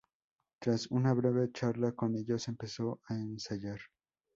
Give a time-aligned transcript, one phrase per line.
[0.59, 3.77] Tras una breve charla con ellos empezó a ensayar.